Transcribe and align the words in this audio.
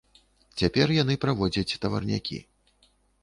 Цяпер 0.61 0.93
яны 0.95 1.17
праводзяць 1.27 1.77
таварнякі. 1.83 2.37